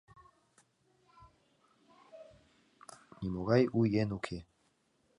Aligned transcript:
Нимогай 3.21 3.63
у 3.77 3.79
йӧн 3.93 4.09
уке. 4.17 4.37